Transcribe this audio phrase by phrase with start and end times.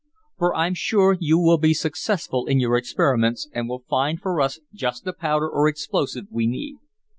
[0.39, 4.59] For I'm sure you will be successful in your experiments, and will find for us
[4.73, 6.77] just the powder or explosive we need."